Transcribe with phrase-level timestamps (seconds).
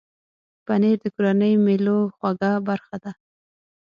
[0.65, 3.11] پنېر د کورنۍ مېلو خوږه برخه ده.